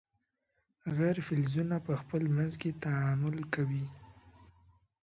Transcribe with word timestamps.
غیر 0.97 1.17
فلزونه 1.27 1.75
په 1.87 1.93
خپل 2.01 2.23
منځ 2.37 2.53
کې 2.61 2.79
تعامل 2.83 3.37
کوي. 3.53 3.85